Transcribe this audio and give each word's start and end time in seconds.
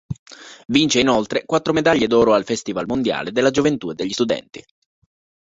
Vince, 0.65 0.99
inoltre, 0.99 1.45
quattro 1.45 1.73
medaglie 1.73 2.07
d'oro 2.07 2.33
al 2.33 2.43
Festival 2.43 2.87
Mondiale 2.87 3.31
della 3.31 3.51
Gioventù 3.51 3.91
e 3.91 3.93
degli 3.93 4.13
Studenti. 4.13 4.65